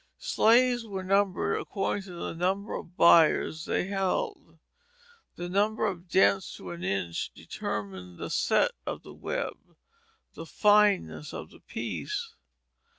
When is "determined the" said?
7.35-8.31